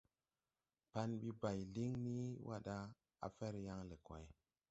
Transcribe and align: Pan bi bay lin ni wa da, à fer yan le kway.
Pan 0.93 1.09
bi 1.19 1.29
bay 1.41 1.59
lin 1.73 1.93
ni 2.05 2.17
wa 2.47 2.57
da, 2.67 2.77
à 3.25 3.27
fer 3.37 3.53
yan 3.65 3.81
le 3.89 3.95
kway. 4.05 4.25